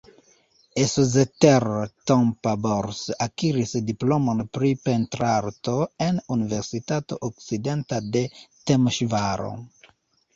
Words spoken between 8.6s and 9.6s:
Temeŝvaro.